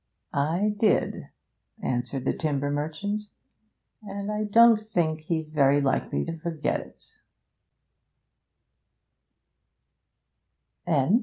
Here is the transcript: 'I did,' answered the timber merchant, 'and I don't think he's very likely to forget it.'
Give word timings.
'I 0.33 0.77
did,' 0.79 1.27
answered 1.79 2.25
the 2.25 2.33
timber 2.33 2.71
merchant, 2.71 3.29
'and 4.01 4.31
I 4.31 4.45
don't 4.45 4.79
think 4.79 5.21
he's 5.21 5.51
very 5.51 5.79
likely 5.79 6.25
to 6.25 6.35
forget 6.39 6.79
it.' 10.87 11.11